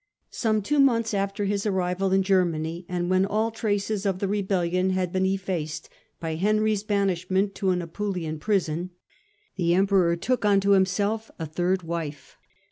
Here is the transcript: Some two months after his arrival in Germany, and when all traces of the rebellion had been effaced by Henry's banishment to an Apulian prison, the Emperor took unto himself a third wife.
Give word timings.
Some 0.31 0.63
two 0.63 0.79
months 0.79 1.13
after 1.13 1.45
his 1.45 1.67
arrival 1.67 2.11
in 2.11 2.23
Germany, 2.23 2.87
and 2.89 3.07
when 3.07 3.23
all 3.23 3.51
traces 3.51 4.03
of 4.03 4.17
the 4.17 4.27
rebellion 4.27 4.89
had 4.89 5.13
been 5.13 5.27
effaced 5.27 5.89
by 6.19 6.33
Henry's 6.33 6.81
banishment 6.81 7.53
to 7.53 7.69
an 7.69 7.83
Apulian 7.83 8.39
prison, 8.39 8.89
the 9.57 9.75
Emperor 9.75 10.15
took 10.15 10.43
unto 10.43 10.71
himself 10.71 11.29
a 11.37 11.45
third 11.45 11.83
wife. 11.83 12.35